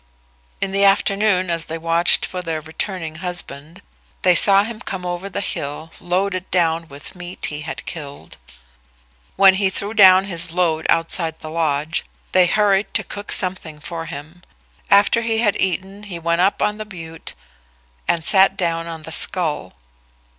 [0.61, 3.83] In the afternoon, as they watched for their returning husband,
[4.23, 8.37] they saw him come over the hill loaded down with meat that he had killed.
[9.35, 14.05] When he threw down his load outside the lodge, they hurried to cook something for
[14.07, 14.41] him.
[14.89, 17.35] After he had eaten he went up on the butte
[18.07, 19.73] and sat down on the skull.